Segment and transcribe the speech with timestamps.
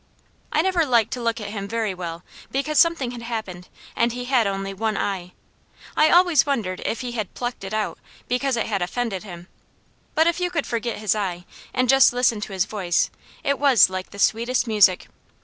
[0.51, 4.25] I never liked to look at him very well because something had happened, and he
[4.25, 5.33] had only one eye.
[5.95, 9.47] I always wondered if he had "plucked it out" because it had "offended" him;
[10.15, 13.11] but if you could forget his eye, and just listen to his voice,
[13.43, 15.07] it was like the sweetest music.